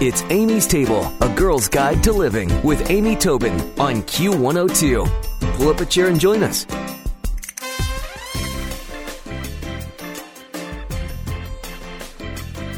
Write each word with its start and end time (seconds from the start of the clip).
It's 0.00 0.22
Amy's 0.30 0.68
Table, 0.68 1.12
a 1.20 1.28
girl's 1.34 1.66
guide 1.66 2.04
to 2.04 2.12
living 2.12 2.62
with 2.62 2.88
Amy 2.88 3.16
Tobin 3.16 3.54
on 3.80 4.02
Q102. 4.04 5.56
Pull 5.56 5.68
up 5.68 5.80
a 5.80 5.86
chair 5.86 6.06
and 6.06 6.20
join 6.20 6.44
us. 6.44 6.66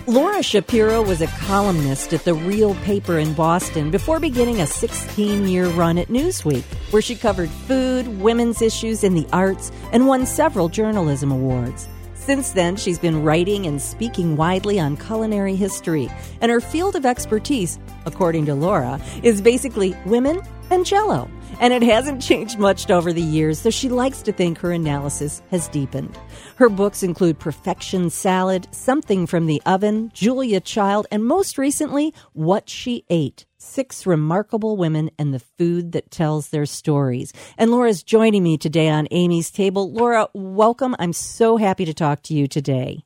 Laura 0.07 0.43
Shapiro 0.43 1.03
was 1.03 1.21
a 1.21 1.27
columnist 1.27 2.15
at 2.15 2.25
the 2.25 2.33
Real 2.33 2.75
paper 2.77 3.19
in 3.19 3.35
Boston 3.35 3.91
before 3.91 4.19
beginning 4.19 4.63
a 4.63 4.67
16 4.67 5.47
year 5.47 5.67
run 5.67 5.99
at 5.99 6.09
Newsweek, 6.09 6.65
where 6.91 7.03
she 7.03 7.15
covered 7.15 7.51
food, 7.51 8.09
women's 8.19 8.63
issues, 8.63 9.05
and 9.05 9.15
the 9.15 9.29
arts, 9.31 9.71
and 9.93 10.07
won 10.07 10.25
several 10.25 10.71
journalism 10.71 11.31
awards. 11.31 11.87
Since 12.21 12.51
then, 12.51 12.77
she's 12.77 12.99
been 12.99 13.25
writing 13.25 13.67
and 13.67 13.81
speaking 13.81 14.37
widely 14.37 14.79
on 14.79 14.99
culinary 14.99 15.57
history, 15.57 16.11
and 16.43 16.51
her 16.53 16.61
field 16.61 16.95
of 16.95 17.07
expertise, 17.07 17.79
according 18.05 18.45
to 18.45 18.55
Laura, 18.55 19.01
is 19.23 19.41
basically 19.41 19.97
women 20.05 20.43
and 20.71 20.85
jello 20.85 21.31
and 21.61 21.75
it 21.75 21.83
hasn't 21.83 22.23
changed 22.23 22.59
much 22.59 22.91
over 22.91 23.13
the 23.13 23.23
years, 23.23 23.63
though 23.63 23.71
she 23.71 23.89
likes 23.89 24.23
to 24.23 24.33
think 24.33 24.59
her 24.59 24.73
analysis 24.73 25.43
has 25.51 25.69
deepened. 25.69 26.19
Her 26.57 26.69
books 26.69 27.03
include 27.03 27.39
Perfection 27.39 28.11
Salad, 28.11 28.67
Something 28.73 29.27
from 29.27 29.47
the 29.47 29.63
Oven, 29.67 30.11
Julia 30.13 30.59
Child, 30.61 31.07
and 31.13 31.25
most 31.25 31.59
recently, 31.59 32.13
What 32.33 32.69
She 32.69 33.05
Ate. 33.11 33.45
Six 33.59 34.07
remarkable 34.07 34.79
women 34.79 35.11
and 35.19 35.35
the 35.35 35.39
food 35.39 35.93
that 35.93 36.11
tells 36.11 36.49
their 36.49 36.65
stories. 36.65 37.33
And 37.59 37.71
Laura's 37.71 38.03
joining 38.03 38.43
me 38.43 38.57
today 38.57 38.89
on 38.89 39.07
Amy's 39.11 39.51
Table. 39.51 39.93
Laura, 39.93 40.29
welcome. 40.33 40.97
I'm 40.99 41.13
so 41.13 41.59
happy 41.59 41.85
to 41.85 41.93
talk 41.93 42.23
to 42.23 42.35
you 42.35 42.49
today. 42.49 43.05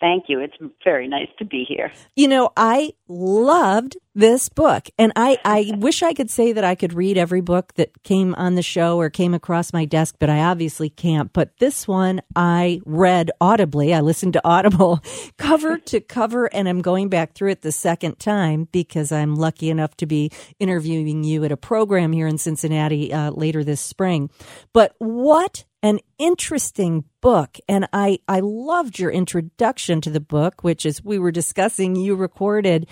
Thank 0.00 0.24
you. 0.28 0.40
It's 0.40 0.56
very 0.84 1.08
nice 1.08 1.28
to 1.38 1.44
be 1.44 1.64
here. 1.66 1.92
You 2.14 2.28
know, 2.28 2.52
I 2.56 2.92
loved 3.08 3.96
this 4.14 4.48
book. 4.48 4.88
And 4.98 5.12
I, 5.14 5.38
I 5.44 5.72
wish 5.76 6.02
I 6.02 6.12
could 6.12 6.30
say 6.30 6.52
that 6.52 6.64
I 6.64 6.74
could 6.74 6.94
read 6.94 7.16
every 7.16 7.40
book 7.40 7.74
that 7.74 8.02
came 8.02 8.34
on 8.34 8.54
the 8.54 8.62
show 8.62 8.98
or 8.98 9.10
came 9.10 9.34
across 9.34 9.72
my 9.72 9.84
desk, 9.84 10.16
but 10.18 10.30
I 10.30 10.40
obviously 10.40 10.90
can't. 10.90 11.32
But 11.32 11.56
this 11.58 11.86
one 11.86 12.22
I 12.34 12.80
read 12.84 13.30
audibly. 13.40 13.94
I 13.94 14.00
listened 14.00 14.32
to 14.32 14.40
Audible 14.44 15.00
cover 15.38 15.78
to 15.78 16.00
cover, 16.00 16.46
and 16.46 16.68
I'm 16.68 16.82
going 16.82 17.08
back 17.08 17.34
through 17.34 17.50
it 17.50 17.62
the 17.62 17.72
second 17.72 18.18
time 18.18 18.68
because 18.72 19.12
I'm 19.12 19.36
lucky 19.36 19.70
enough 19.70 19.96
to 19.98 20.06
be 20.06 20.30
interviewing 20.58 21.24
you 21.24 21.44
at 21.44 21.52
a 21.52 21.56
program 21.56 22.12
here 22.12 22.26
in 22.26 22.38
Cincinnati 22.38 23.12
uh, 23.12 23.30
later 23.30 23.62
this 23.64 23.80
spring. 23.80 24.30
But 24.72 24.94
what 24.98 25.64
an 25.86 26.00
interesting 26.18 27.04
book. 27.20 27.58
And 27.68 27.88
I, 27.92 28.18
I 28.26 28.40
loved 28.40 28.98
your 28.98 29.10
introduction 29.10 30.00
to 30.02 30.10
the 30.10 30.20
book, 30.20 30.64
which, 30.64 30.84
as 30.84 31.04
we 31.04 31.18
were 31.18 31.30
discussing, 31.30 31.94
you 31.94 32.16
recorded 32.16 32.88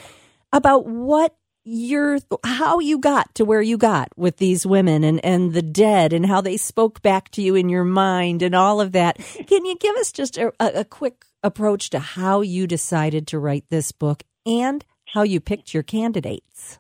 about 0.53 0.87
what 0.87 1.35
your 1.67 2.19
how 2.45 2.79
you 2.79 2.99
got 2.99 3.35
to 3.35 3.45
where 3.45 3.63
you 3.63 3.79
got 3.79 4.11
with 4.17 4.37
these 4.37 4.67
women 4.67 5.03
and 5.03 5.25
and 5.25 5.55
the 5.55 5.63
dead 5.63 6.13
and 6.13 6.27
how 6.27 6.43
they 6.43 6.59
spoke 6.59 7.01
back 7.01 7.31
to 7.31 7.41
you 7.41 7.55
in 7.55 7.71
your 7.71 7.85
mind 7.85 8.43
and 8.43 8.55
all 8.55 8.83
of 8.83 8.93
that 8.93 9.17
can 9.47 9.65
you 9.65 9.75
give 9.79 9.97
us 9.97 10.13
just 10.13 10.37
a, 10.37 10.53
a 10.61 10.85
quick 10.85 11.25
approach 11.43 11.89
to 11.89 11.99
how 11.99 12.43
you 12.43 12.67
decided 12.67 13.27
to 13.27 13.39
write 13.39 13.65
this 13.71 13.93
book 13.93 14.25
and 14.45 14.85
how 15.15 15.23
you 15.23 15.41
picked 15.41 15.73
your 15.73 15.83
candidates 15.83 16.79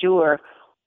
sure 0.00 0.40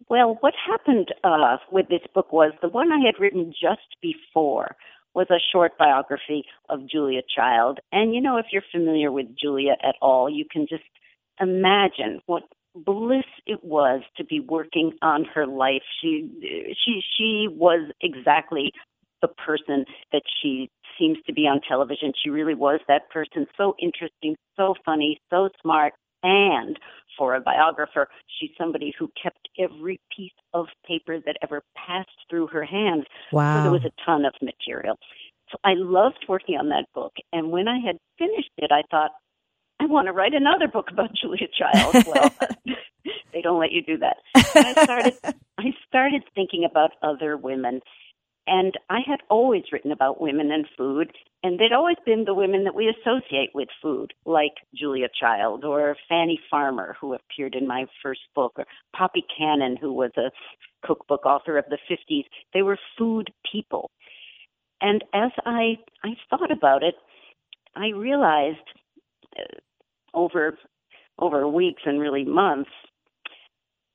well 0.09 0.37
what 0.41 0.53
happened 0.67 1.13
uh, 1.23 1.57
with 1.71 1.87
this 1.89 2.01
book 2.13 2.31
was 2.31 2.51
the 2.61 2.69
one 2.69 2.91
i 2.91 2.99
had 2.99 3.19
written 3.19 3.51
just 3.51 3.95
before 4.01 4.75
was 5.15 5.27
a 5.31 5.41
short 5.51 5.77
biography 5.77 6.43
of 6.69 6.87
Julia 6.87 7.21
Child. 7.35 7.79
And 7.91 8.13
you 8.13 8.21
know, 8.21 8.37
if 8.37 8.47
you're 8.51 8.63
familiar 8.71 9.11
with 9.11 9.27
Julia 9.35 9.73
at 9.83 9.95
all, 10.01 10.29
you 10.29 10.45
can 10.49 10.67
just 10.69 10.83
imagine 11.39 12.21
what 12.25 12.43
bliss 12.75 13.25
it 13.45 13.63
was 13.63 14.01
to 14.17 14.23
be 14.23 14.39
working 14.39 14.93
on 15.01 15.25
her 15.25 15.47
life. 15.47 15.81
She 16.01 16.29
she 16.85 17.01
she 17.17 17.47
was 17.49 17.91
exactly 18.01 18.71
the 19.21 19.27
person 19.27 19.85
that 20.11 20.21
she 20.41 20.69
seems 20.97 21.17
to 21.25 21.33
be 21.33 21.41
on 21.41 21.61
television. 21.67 22.13
She 22.23 22.29
really 22.29 22.55
was 22.55 22.79
that 22.87 23.09
person, 23.09 23.47
so 23.57 23.75
interesting, 23.81 24.35
so 24.55 24.75
funny, 24.85 25.19
so 25.29 25.49
smart, 25.61 25.93
and 26.23 26.77
for 27.17 27.35
a 27.35 27.41
biographer, 27.41 28.07
she's 28.39 28.51
somebody 28.57 28.93
who 28.97 29.11
kept 29.21 29.49
every 29.59 29.99
piece 30.15 30.31
of 30.53 30.67
paper 30.87 31.19
that 31.25 31.37
ever 31.43 31.63
passed 31.75 32.09
through 32.29 32.47
her 32.47 32.63
hands. 32.63 33.05
Wow. 33.31 33.57
So 33.57 33.63
there 33.63 33.71
was 33.71 33.85
a 33.85 34.05
ton 34.05 34.25
of 34.25 34.33
material. 34.41 34.97
So 35.51 35.57
I 35.63 35.73
loved 35.75 36.25
working 36.27 36.55
on 36.57 36.69
that 36.69 36.85
book. 36.93 37.13
And 37.33 37.51
when 37.51 37.67
I 37.67 37.79
had 37.79 37.97
finished 38.17 38.51
it, 38.57 38.71
I 38.71 38.83
thought, 38.89 39.11
I 39.79 39.85
want 39.85 40.07
to 40.07 40.13
write 40.13 40.33
another 40.33 40.67
book 40.67 40.89
about 40.91 41.09
Julia 41.21 41.47
Child. 41.57 42.05
Well, 42.05 42.31
they 43.33 43.41
don't 43.41 43.59
let 43.59 43.71
you 43.71 43.81
do 43.83 43.97
that. 43.97 44.17
And 44.55 44.65
I 44.65 44.83
started 44.83 45.13
I 45.57 45.73
started 45.87 46.23
thinking 46.35 46.65
about 46.69 46.91
other 47.01 47.37
women. 47.37 47.81
And 48.51 48.73
I 48.89 49.01
had 49.05 49.19
always 49.29 49.65
written 49.71 49.91
about 49.91 50.19
women 50.19 50.51
and 50.51 50.65
food, 50.75 51.11
and 51.43 51.59
they'd 51.59 51.71
always 51.71 51.97
been 52.03 52.25
the 52.25 52.33
women 52.33 52.63
that 52.63 52.73
we 52.73 52.89
associate 52.89 53.51
with 53.53 53.69
food, 53.79 54.11
like 54.25 54.53
Julia 54.75 55.07
Child 55.19 55.63
or 55.63 55.95
Fannie 56.09 56.39
Farmer, 56.49 56.95
who 56.99 57.13
appeared 57.13 57.53
in 57.53 57.67
my 57.67 57.85
first 58.01 58.21
book, 58.33 58.53
or 58.57 58.65
Poppy 58.95 59.23
Cannon, 59.37 59.77
who 59.79 59.93
was 59.93 60.09
a 60.17 60.31
cookbook 60.83 61.27
author 61.27 61.59
of 61.59 61.65
the 61.69 61.77
50s. 61.87 62.23
They 62.51 62.63
were 62.63 62.79
food 62.97 63.31
people. 63.51 63.91
And 64.81 65.03
as 65.13 65.29
I 65.45 65.77
I 66.03 66.15
thought 66.31 66.51
about 66.51 66.81
it, 66.81 66.95
I 67.75 67.89
realized 67.89 68.57
uh, 69.37 69.59
over 70.15 70.57
over 71.19 71.47
weeks 71.47 71.83
and 71.85 71.99
really 71.99 72.25
months, 72.25 72.71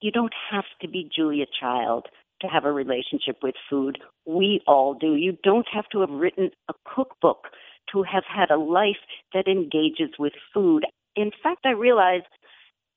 you 0.01 0.13
don't 0.13 0.35
have 0.53 0.67
to 0.83 0.89
be 0.89 1.11
Julia 1.13 1.47
Child 1.61 2.07
to 2.45 2.53
have 2.53 2.65
a 2.65 2.73
relationship 2.73 3.39
with 3.43 3.55
food. 3.69 3.99
We 4.27 4.61
all 4.67 4.95
do. 4.95 5.15
You 5.15 5.37
don't 5.43 5.67
have 5.73 5.89
to 5.93 6.01
have 6.01 6.11
written 6.11 6.51
a 6.69 6.75
cookbook 6.95 7.45
to 7.93 8.03
have 8.03 8.25
had 8.25 8.51
a 8.51 8.59
life 8.59 9.03
that 9.33 9.47
engages 9.47 10.11
with 10.19 10.33
food. 10.53 10.85
In 11.17 11.31
fact, 11.43 11.65
I 11.65 11.71
realized 11.71 12.27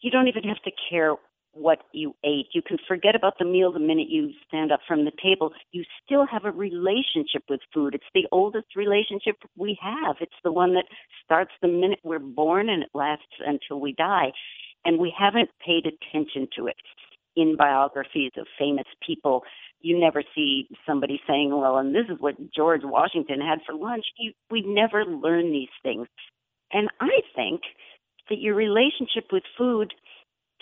you 0.02 0.12
don't 0.12 0.28
even 0.28 0.44
have 0.44 0.62
to 0.64 0.72
care 0.90 1.16
what 1.54 1.80
you 1.92 2.16
ate. 2.24 2.48
You 2.54 2.62
can 2.62 2.78
forget 2.88 3.16
about 3.16 3.40
the 3.40 3.46
meal 3.46 3.72
the 3.72 3.80
minute 3.80 4.10
you 4.10 4.32
stand 4.48 4.72
up 4.72 4.82
from 4.88 5.06
the 5.06 5.12
table. 5.22 5.54
You 5.72 5.84
still 6.06 6.26
have 6.28 6.46
a 6.46 6.52
relationship 6.52 7.44
with 7.50 7.62
food. 7.74 7.96
It's 7.96 8.04
the 8.14 8.28
oldest 8.32 8.76
relationship 8.76 9.38
we 9.58 9.78
have. 9.82 10.18
It's 10.22 10.40
the 10.44 10.52
one 10.52 10.76
that 10.76 10.86
starts 11.24 11.52
the 11.62 11.68
minute 11.68 12.00
we're 12.04 12.20
born 12.20 12.70
and 12.70 12.84
it 12.84 12.90
lasts 12.94 13.26
until 13.46 13.80
we 13.80 13.94
die. 13.94 14.32
And 14.86 15.00
we 15.00 15.14
haven't 15.18 15.50
paid 15.66 15.86
attention 15.86 16.48
to 16.56 16.68
it. 16.68 16.76
In 17.38 17.56
biographies 17.56 18.32
of 18.38 18.48
famous 18.58 18.88
people, 19.06 19.44
you 19.80 20.00
never 20.00 20.24
see 20.34 20.68
somebody 20.88 21.22
saying, 21.28 21.56
well, 21.56 21.78
and 21.78 21.94
this 21.94 22.06
is 22.10 22.18
what 22.20 22.36
George 22.52 22.82
Washington 22.84 23.40
had 23.40 23.60
for 23.66 23.76
lunch. 23.76 24.06
You, 24.18 24.34
we 24.50 24.64
never 24.66 25.06
learn 25.06 25.52
these 25.52 25.70
things. 25.84 26.08
And 26.74 26.90
I 27.00 27.22
think 27.36 27.62
that 28.30 28.40
your 28.40 28.56
relationship 28.56 29.26
with 29.32 29.44
food 29.58 29.94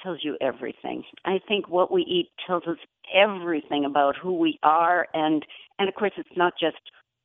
tells 0.04 0.20
you 0.22 0.38
everything. 0.42 1.04
I 1.26 1.40
think 1.48 1.70
what 1.70 1.92
we 1.92 2.02
eat 2.02 2.30
tells 2.46 2.64
us 2.68 2.78
everything 3.14 3.86
about 3.86 4.16
who 4.22 4.38
we 4.38 4.60
are 4.64 5.08
and 5.14 5.46
and 5.80 5.90
of 5.90 5.96
course 5.96 6.12
it's 6.18 6.38
not 6.38 6.54
just 6.60 6.78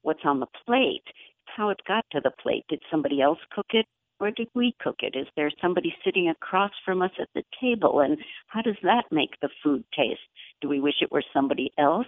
what's 0.02 0.20
on 0.24 0.40
the 0.40 0.46
plate, 0.66 1.02
it's 1.06 1.56
how 1.56 1.70
it 1.70 1.80
got 1.86 2.04
to 2.12 2.20
the 2.22 2.30
plate. 2.42 2.64
Did 2.68 2.80
somebody 2.90 3.20
else 3.20 3.38
cook 3.54 3.66
it 3.70 3.86
or 4.20 4.30
did 4.30 4.48
we 4.54 4.74
cook 4.80 4.96
it? 5.00 5.16
Is 5.16 5.26
there 5.36 5.50
somebody 5.60 5.94
sitting 6.04 6.28
across 6.28 6.72
from 6.84 7.02
us 7.02 7.10
at 7.18 7.28
the 7.34 7.42
table 7.60 8.00
and 8.00 8.18
how 8.48 8.62
does 8.62 8.76
that 8.82 9.04
make 9.10 9.40
the 9.40 9.48
food 9.62 9.84
taste? 9.96 10.20
Do 10.60 10.68
we 10.68 10.80
wish 10.80 10.96
it 11.00 11.10
were 11.10 11.24
somebody 11.32 11.72
else? 11.78 12.06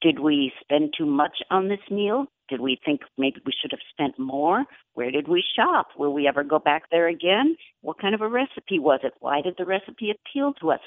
Did 0.00 0.20
we 0.20 0.52
spend 0.60 0.94
too 0.96 1.06
much 1.06 1.38
on 1.50 1.68
this 1.68 1.80
meal? 1.90 2.26
Did 2.48 2.60
we 2.60 2.78
think 2.84 3.02
maybe 3.16 3.40
we 3.44 3.52
should 3.60 3.72
have 3.72 3.80
spent 3.90 4.18
more? 4.18 4.64
Where 4.94 5.10
did 5.10 5.28
we 5.28 5.42
shop? 5.56 5.88
Will 5.98 6.12
we 6.12 6.26
ever 6.26 6.44
go 6.44 6.58
back 6.58 6.84
there 6.90 7.08
again? 7.08 7.56
What 7.82 8.00
kind 8.00 8.14
of 8.14 8.20
a 8.20 8.28
recipe 8.28 8.78
was 8.78 9.00
it? 9.02 9.14
Why 9.20 9.40
did 9.42 9.54
the 9.58 9.66
recipe 9.66 10.10
appeal 10.10 10.54
to 10.60 10.70
us? 10.70 10.80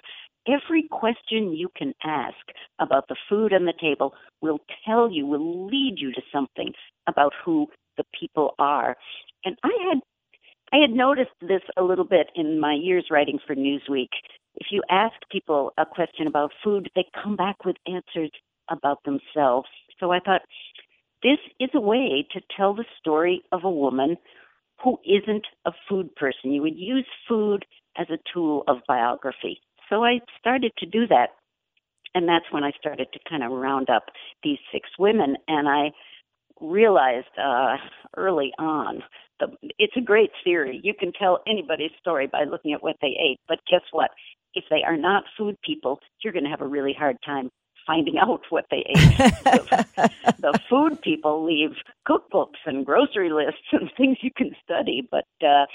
Every 0.48 0.88
question 0.90 1.54
you 1.54 1.70
can 1.78 1.94
ask 2.04 2.36
about 2.80 3.08
the 3.10 3.18
food 3.30 3.54
on 3.54 3.66
the 3.66 3.74
table 3.80 4.14
will 4.42 4.60
tell 4.86 5.12
you, 5.12 5.28
will 5.28 5.68
lead 5.68 5.96
you 5.98 6.12
to 6.14 6.22
something 6.34 6.74
about 7.06 7.34
who 7.46 7.68
the 7.98 8.04
people 8.20 8.56
are. 8.58 8.96
And 9.46 9.56
I 9.64 9.72
had 9.90 10.00
I 10.74 10.78
had 10.78 10.92
noticed 10.92 11.32
this 11.42 11.62
a 11.78 11.84
little 11.84 12.06
bit 12.06 12.28
in 12.36 12.60
my 12.60 12.74
years 12.74 13.08
writing 13.12 13.40
for 13.46 13.56
Newsweek. 13.56 14.10
If 14.56 14.68
you 14.72 14.82
ask 14.90 15.14
people 15.30 15.74
a 15.78 15.86
question 15.86 16.28
about 16.28 16.52
food, 16.64 16.90
they 16.96 17.06
come 17.24 17.36
back 17.36 17.66
with 17.66 17.76
answers 17.88 18.32
about 18.70 19.04
themselves. 19.04 19.68
So 20.00 20.12
I 20.12 20.20
thought 20.20 20.42
this 21.24 21.40
is 21.60 21.70
a 21.74 21.82
way 21.82 22.26
to 22.32 22.42
tell 22.56 22.74
the 22.74 22.86
story 23.00 23.44
of 23.52 23.64
a 23.64 23.70
woman 23.70 24.18
who 24.84 24.98
isn't 25.06 25.46
a 25.66 25.72
food 25.88 26.16
person. 26.16 26.52
You 26.52 26.62
would 26.62 26.78
use 26.78 27.06
food 27.28 27.66
as 27.98 28.08
a 28.10 28.18
tool 28.34 28.64
of 28.68 28.78
biography. 28.88 29.60
So 29.90 30.04
I 30.04 30.22
started 30.40 30.72
to 30.78 30.86
do 30.86 31.06
that. 31.08 31.30
And 32.16 32.28
that's 32.28 32.46
when 32.52 32.64
I 32.64 32.72
started 32.80 33.08
to 33.14 33.20
kind 33.30 33.44
of 33.44 33.52
round 33.52 33.90
up 33.90 34.06
these 34.44 34.58
six 34.72 34.90
women. 34.98 35.38
And 35.48 35.70
I 35.70 35.92
realized 36.62 37.28
uh, 37.42 37.78
early 38.18 38.52
on 38.60 39.02
the, 39.42 39.48
it's 39.80 39.98
a 39.98 40.02
great 40.02 40.32
theory. 40.44 40.80
You 40.84 40.94
can 40.98 41.12
tell 41.12 41.40
anybody's 41.48 41.92
story 42.00 42.28
by 42.28 42.46
looking 42.46 42.74
at 42.74 42.84
what 42.84 42.96
they 43.02 43.18
ate. 43.20 43.40
But 43.48 43.60
guess 43.70 43.82
what? 43.92 44.12
If 44.54 44.66
they 44.70 44.84
are 44.86 44.98
not 44.98 45.24
food 45.38 45.58
people, 45.64 46.00
you're 46.24 46.34
going 46.34 46.46
to 46.46 46.50
have 46.50 46.62
a 46.62 46.68
really 46.68 46.94
hard 46.98 47.18
time 47.26 47.50
finding 47.86 48.18
out 48.22 48.42
what 48.50 48.66
they 48.72 48.86
ate. 48.88 49.18
the, 49.18 50.10
the 50.40 50.60
food 50.70 51.02
people 51.02 51.44
leave 51.44 51.72
cookbooks 52.08 52.62
and 52.66 52.86
grocery 52.86 53.32
lists 53.32 53.68
and 53.72 53.90
things 53.98 54.18
you 54.22 54.32
can 54.36 54.52
study, 54.64 55.08
but 55.10 55.26
uh, 55.46 55.66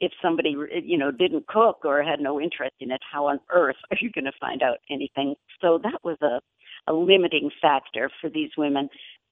if 0.00 0.10
somebody 0.20 0.56
you 0.82 0.98
know 0.98 1.12
didn't 1.12 1.46
cook 1.46 1.84
or 1.84 2.02
had 2.02 2.18
no 2.18 2.40
interest 2.40 2.74
in 2.80 2.90
it, 2.90 3.00
how 3.08 3.26
on 3.26 3.38
earth 3.52 3.76
are 3.92 3.96
you 4.00 4.10
going 4.10 4.24
to 4.24 4.32
find 4.40 4.60
out 4.60 4.78
anything? 4.90 5.36
So 5.60 5.78
that 5.84 6.00
was 6.02 6.16
a 6.22 6.40
a 6.88 6.92
limiting 6.92 7.50
factor 7.60 8.10
for 8.20 8.28
these 8.28 8.50
women. 8.56 8.88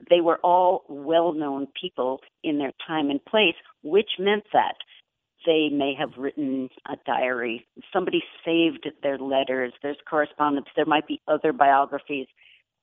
They 0.08 0.20
were 0.20 0.38
all 0.42 0.84
well-known 0.88 1.68
people 1.80 2.20
in 2.42 2.58
their 2.58 2.72
time 2.86 3.10
and 3.10 3.24
place, 3.24 3.54
which 3.82 4.10
meant 4.18 4.44
that 4.52 4.76
they 5.46 5.68
may 5.72 5.94
have 5.98 6.10
written 6.18 6.68
a 6.86 6.96
diary. 7.06 7.66
Somebody 7.92 8.22
saved 8.44 8.88
their 9.02 9.18
letters. 9.18 9.72
There's 9.82 9.96
correspondence. 10.08 10.66
There 10.76 10.84
might 10.86 11.06
be 11.06 11.20
other 11.28 11.52
biographies. 11.52 12.26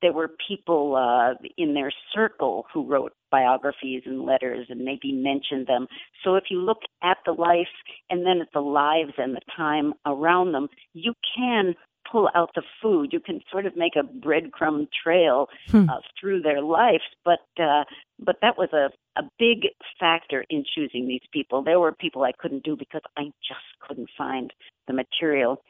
There 0.02 0.14
were 0.14 0.30
people 0.48 0.96
uh, 0.96 1.34
in 1.58 1.74
their 1.74 1.92
circle 2.14 2.66
who 2.72 2.86
wrote 2.86 3.14
biographies 3.32 4.04
and 4.06 4.26
letters 4.26 4.68
and 4.70 4.82
maybe 4.86 5.12
mentioned 5.12 5.68
them. 5.68 5.88
So 6.24 6.36
if 6.36 6.46
you 6.50 6.62
look 6.62 6.82
at 7.04 7.18
the 7.26 7.32
life 7.32 7.68
and 8.10 8.26
then 8.26 8.40
at 8.42 8.50
the 8.54 8.60
lives 8.62 9.14
and 9.18 9.36
the 9.36 9.42
time 9.56 9.94
around 10.06 10.52
them, 10.52 10.68
you 10.94 11.14
can 11.36 11.74
pull 12.12 12.30
out 12.36 12.52
the 12.56 12.64
food. 12.82 13.12
You 13.12 13.20
can 13.20 13.42
sort 13.52 13.66
of 13.66 13.76
make 13.76 13.96
a 13.96 14.04
breadcrumb 14.04 14.88
trail 15.04 15.48
hmm. 15.70 15.90
uh, 15.90 16.00
through 16.20 16.42
their 16.42 16.62
lives, 16.62 17.04
but 17.26 17.40
uh, 17.62 17.84
but 18.20 18.38
that 18.42 18.58
was 18.58 18.70
a 18.74 18.90
a 19.20 19.24
big 19.40 19.70
factor 20.00 20.46
in 20.50 20.64
choosing 20.76 21.08
these 21.08 21.22
people. 21.32 21.64
There 21.64 21.80
were 21.80 21.92
people 21.92 22.24
I 22.24 22.32
couldn't 22.38 22.64
do 22.64 22.76
because 22.78 23.02
I 23.18 23.24
just 23.48 23.66
couldn't 23.82 24.10
find 24.18 24.54
the 24.88 24.94
material, 24.94 25.64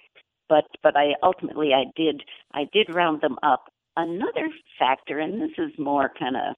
but 0.49 0.65
but 0.83 0.95
I 0.95 1.13
ultimately 1.23 1.73
I 1.73 1.85
did 1.95 2.23
I 2.53 2.65
did 2.71 2.93
round 2.93 3.21
them 3.21 3.37
up. 3.43 3.65
Another 3.95 4.49
factor, 4.77 5.19
and 5.19 5.41
this 5.41 5.57
is 5.57 5.71
more 5.79 6.11
kind 6.19 6.35
of 6.35 6.55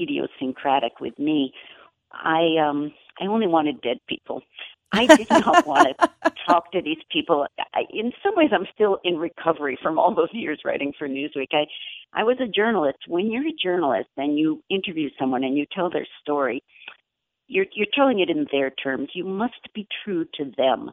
idiosyncratic 0.00 1.00
with 1.00 1.18
me. 1.18 1.52
I 2.12 2.56
um 2.60 2.92
I 3.20 3.26
only 3.26 3.46
wanted 3.46 3.80
dead 3.80 3.98
people. 4.08 4.42
I 4.92 5.06
did 5.16 5.28
not 5.30 5.66
want 5.66 5.96
to 5.98 6.32
talk 6.46 6.72
to 6.72 6.82
these 6.82 7.02
people. 7.10 7.46
I, 7.74 7.82
in 7.90 8.12
some 8.22 8.34
ways, 8.36 8.50
I'm 8.52 8.66
still 8.74 8.98
in 9.04 9.16
recovery 9.16 9.78
from 9.82 9.98
all 9.98 10.14
those 10.14 10.32
years 10.32 10.60
writing 10.64 10.92
for 10.98 11.08
Newsweek. 11.08 11.48
I, 11.52 11.66
I 12.12 12.24
was 12.24 12.36
a 12.40 12.48
journalist. 12.48 12.98
When 13.08 13.30
you're 13.30 13.46
a 13.46 13.62
journalist 13.62 14.10
and 14.16 14.38
you 14.38 14.62
interview 14.70 15.10
someone 15.18 15.44
and 15.44 15.56
you 15.56 15.66
tell 15.74 15.90
their 15.90 16.06
story, 16.22 16.62
you're 17.46 17.66
you're 17.74 17.86
telling 17.94 18.20
it 18.20 18.30
in 18.30 18.46
their 18.52 18.70
terms. 18.70 19.10
You 19.14 19.24
must 19.24 19.72
be 19.74 19.86
true 20.04 20.24
to 20.34 20.50
them. 20.56 20.90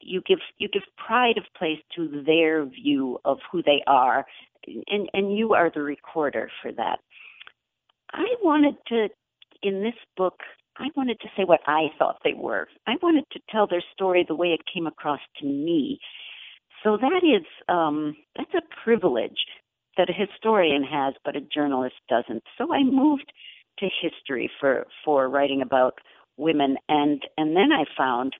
You 0.00 0.22
give 0.26 0.38
you 0.58 0.68
give 0.68 0.82
pride 0.96 1.38
of 1.38 1.44
place 1.56 1.78
to 1.96 2.22
their 2.26 2.64
view 2.66 3.18
of 3.24 3.38
who 3.50 3.62
they 3.62 3.82
are, 3.86 4.24
and 4.66 5.08
and 5.12 5.36
you 5.36 5.54
are 5.54 5.70
the 5.74 5.82
recorder 5.82 6.50
for 6.62 6.72
that. 6.72 7.00
I 8.12 8.26
wanted 8.42 8.74
to, 8.88 9.08
in 9.62 9.82
this 9.82 9.94
book, 10.16 10.40
I 10.80 10.88
wanted 10.96 11.20
to 11.20 11.28
say 11.36 11.44
what 11.44 11.60
I 11.66 11.88
thought 11.98 12.18
they 12.24 12.32
were. 12.32 12.66
I 12.86 12.96
wanted 13.02 13.24
to 13.32 13.40
tell 13.50 13.66
their 13.66 13.84
story 13.92 14.24
the 14.26 14.34
way 14.34 14.48
it 14.48 14.62
came 14.72 14.86
across 14.86 15.20
to 15.40 15.46
me. 15.46 16.00
So 16.82 16.96
that 16.96 17.22
is 17.22 17.44
um, 17.68 18.16
that's 18.36 18.54
a 18.54 18.82
privilege 18.82 19.38
that 19.98 20.08
a 20.08 20.12
historian 20.14 20.82
has, 20.84 21.14
but 21.24 21.36
a 21.36 21.40
journalist 21.40 21.96
doesn't. 22.08 22.42
So 22.56 22.72
I 22.72 22.82
moved 22.82 23.30
to 23.78 23.88
history 24.00 24.50
for 24.58 24.86
for 25.04 25.28
writing 25.28 25.60
about 25.60 25.98
women, 26.38 26.76
and 26.88 27.22
and 27.36 27.54
then 27.54 27.72
I 27.72 27.84
found 27.96 28.34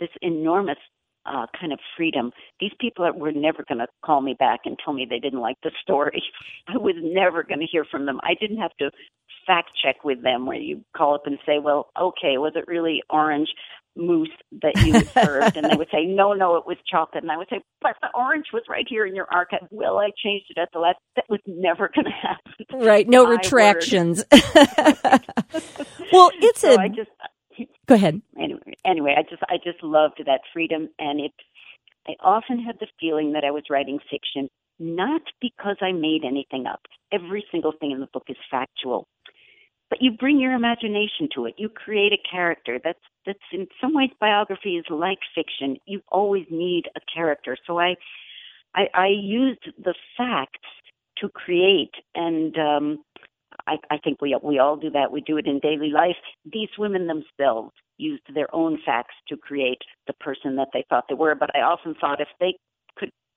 this 0.00 0.08
enormous 0.22 0.78
uh, 1.26 1.46
kind 1.58 1.72
of 1.72 1.78
freedom. 1.96 2.32
These 2.58 2.72
people 2.80 3.08
were 3.14 3.32
never 3.32 3.64
going 3.68 3.78
to 3.78 3.86
call 4.04 4.22
me 4.22 4.34
back 4.38 4.60
and 4.64 4.76
tell 4.82 4.94
me 4.94 5.06
they 5.08 5.20
didn't 5.20 5.40
like 5.40 5.58
the 5.62 5.70
story. 5.82 6.22
I 6.68 6.78
was 6.78 6.96
never 7.00 7.42
going 7.42 7.60
to 7.60 7.66
hear 7.66 7.84
from 7.84 8.06
them. 8.06 8.18
I 8.22 8.34
didn't 8.40 8.58
have 8.58 8.76
to 8.78 8.90
fact 9.46 9.70
check 9.82 10.04
with 10.04 10.22
them 10.22 10.46
where 10.46 10.58
you 10.58 10.84
call 10.96 11.14
up 11.14 11.26
and 11.26 11.38
say, 11.46 11.58
well, 11.58 11.90
okay, 12.00 12.38
was 12.38 12.52
it 12.54 12.66
really 12.66 13.02
orange 13.10 13.48
mousse 13.96 14.28
that 14.62 14.74
you 14.84 15.00
served? 15.00 15.56
and 15.56 15.70
they 15.70 15.76
would 15.76 15.88
say, 15.92 16.04
no, 16.04 16.32
no, 16.32 16.56
it 16.56 16.66
was 16.66 16.76
chocolate. 16.90 17.22
And 17.22 17.32
I 17.32 17.36
would 17.36 17.48
say, 17.50 17.60
but 17.80 17.96
the 18.00 18.08
orange 18.14 18.46
was 18.52 18.62
right 18.68 18.86
here 18.88 19.06
in 19.06 19.14
your 19.14 19.26
archive. 19.30 19.60
Well, 19.70 19.98
I 19.98 20.10
changed 20.22 20.46
it 20.50 20.58
at 20.58 20.68
the 20.72 20.78
last. 20.78 20.98
That 21.16 21.26
was 21.28 21.40
never 21.46 21.90
going 21.94 22.06
to 22.06 22.10
happen. 22.10 22.86
Right. 22.86 23.08
No 23.08 23.26
retractions. 23.26 24.24
well, 24.32 26.30
it's 26.40 26.60
so 26.60 26.74
a. 26.74 26.78
I 26.78 26.88
just, 26.88 27.10
Go 27.86 27.94
ahead. 27.94 28.22
Anyway, 28.38 28.74
anyway, 28.84 29.14
I 29.18 29.22
just 29.22 29.42
I 29.48 29.56
just 29.62 29.82
loved 29.82 30.22
that 30.24 30.40
freedom, 30.52 30.88
and 30.98 31.20
it. 31.20 31.32
I 32.06 32.12
often 32.20 32.58
had 32.58 32.76
the 32.80 32.88
feeling 32.98 33.32
that 33.32 33.44
I 33.44 33.50
was 33.50 33.64
writing 33.70 33.98
fiction, 34.10 34.48
not 34.78 35.22
because 35.40 35.76
I 35.80 35.92
made 35.92 36.22
anything 36.26 36.66
up. 36.66 36.80
Every 37.12 37.44
single 37.52 37.72
thing 37.78 37.92
in 37.92 38.00
the 38.00 38.08
book 38.12 38.24
is 38.28 38.36
factual, 38.50 39.06
but 39.92 40.00
you 40.00 40.10
bring 40.10 40.40
your 40.40 40.54
imagination 40.54 41.28
to 41.34 41.44
it. 41.44 41.52
You 41.58 41.68
create 41.68 42.14
a 42.14 42.28
character. 42.30 42.80
That's 42.82 42.98
that's 43.26 43.38
in 43.52 43.66
some 43.78 43.92
ways 43.92 44.08
biography 44.18 44.76
is 44.78 44.86
like 44.88 45.18
fiction. 45.34 45.76
You 45.84 46.00
always 46.10 46.46
need 46.50 46.84
a 46.96 47.00
character. 47.14 47.58
So 47.66 47.78
I 47.78 47.96
I, 48.74 48.84
I 48.94 49.08
used 49.08 49.68
the 49.76 49.94
facts 50.16 50.70
to 51.18 51.28
create, 51.28 51.92
and 52.14 52.56
um, 52.56 53.04
I, 53.66 53.76
I 53.90 53.98
think 53.98 54.22
we 54.22 54.34
we 54.42 54.58
all 54.58 54.78
do 54.78 54.88
that. 54.92 55.12
We 55.12 55.20
do 55.20 55.36
it 55.36 55.46
in 55.46 55.58
daily 55.58 55.90
life. 55.90 56.16
These 56.50 56.70
women 56.78 57.06
themselves 57.06 57.72
used 57.98 58.22
their 58.34 58.48
own 58.54 58.78
facts 58.86 59.14
to 59.28 59.36
create 59.36 59.82
the 60.06 60.14
person 60.14 60.56
that 60.56 60.68
they 60.72 60.86
thought 60.88 61.04
they 61.10 61.16
were. 61.16 61.34
But 61.34 61.54
I 61.54 61.60
often 61.60 61.94
thought 62.00 62.22
if 62.22 62.28
they 62.40 62.54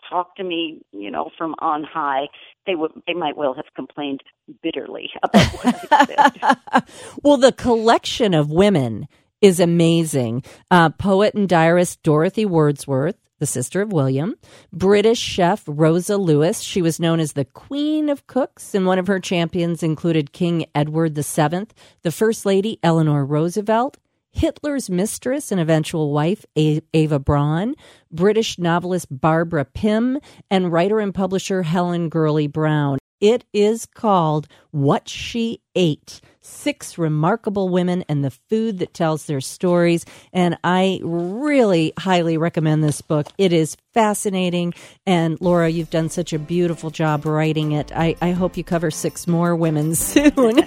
talk 0.09 0.35
to 0.35 0.43
me, 0.43 0.81
you 0.91 1.11
know, 1.11 1.29
from 1.37 1.55
on 1.59 1.83
high, 1.83 2.27
they 2.65 2.75
would 2.75 2.91
they 3.07 3.13
might 3.13 3.37
well 3.37 3.53
have 3.53 3.65
complained 3.75 4.21
bitterly 4.61 5.09
about 5.23 5.47
what 5.53 5.87
I 5.91 6.05
said. 6.05 6.83
well, 7.23 7.37
the 7.37 7.51
collection 7.51 8.33
of 8.33 8.51
women 8.51 9.07
is 9.41 9.59
amazing. 9.59 10.43
Uh, 10.71 10.89
poet 10.89 11.33
and 11.33 11.47
diarist 11.47 12.01
Dorothy 12.03 12.45
Wordsworth, 12.45 13.17
the 13.39 13.45
sister 13.45 13.81
of 13.81 13.91
William, 13.91 14.35
British 14.71 15.19
chef 15.19 15.63
Rosa 15.67 16.17
Lewis. 16.17 16.61
She 16.61 16.81
was 16.81 16.99
known 16.99 17.19
as 17.19 17.33
the 17.33 17.45
Queen 17.45 18.09
of 18.09 18.27
Cooks, 18.27 18.73
and 18.73 18.85
one 18.85 18.99
of 18.99 19.07
her 19.07 19.19
champions 19.19 19.83
included 19.83 20.33
King 20.33 20.65
Edward 20.73 21.15
VII, 21.15 21.67
the 22.01 22.11
First 22.11 22.45
Lady 22.45 22.79
Eleanor 22.81 23.25
Roosevelt, 23.25 23.97
Hitler's 24.35 24.89
mistress 24.89 25.49
and 25.49 25.61
eventual 25.61 26.11
wife, 26.11 26.45
Eva 26.55 27.19
Braun, 27.19 27.73
British 28.11 28.59
novelist 28.59 29.07
Barbara 29.09 29.63
Pym, 29.63 30.19
and 30.51 30.73
writer 30.73 30.99
and 30.99 31.15
publisher 31.15 31.63
Helen 31.63 32.09
Gurley 32.09 32.47
Brown. 32.47 32.97
It 33.21 33.45
is 33.53 33.85
called 33.85 34.47
What 34.71 35.07
She 35.07 35.61
Ate 35.73 36.19
Six 36.45 36.97
Remarkable 36.97 37.69
Women 37.69 38.05
and 38.07 38.23
the 38.23 38.31
Food 38.31 38.79
That 38.79 38.93
Tells 38.93 39.25
Their 39.25 39.41
Stories. 39.41 40.05
And 40.31 40.57
I 40.63 41.01
really 41.03 41.91
highly 41.97 42.37
recommend 42.37 42.83
this 42.83 43.01
book. 43.01 43.27
It 43.37 43.51
is 43.51 43.75
fascinating. 43.93 44.73
And 45.05 45.39
Laura, 45.41 45.69
you've 45.69 45.89
done 45.89 46.09
such 46.09 46.31
a 46.33 46.39
beautiful 46.39 46.91
job 46.91 47.25
writing 47.25 47.71
it. 47.71 47.91
I, 47.95 48.15
I 48.21 48.31
hope 48.31 48.57
you 48.57 48.63
cover 48.63 48.91
six 48.91 49.25
more 49.25 49.55
women 49.55 49.95
soon. 49.95 50.59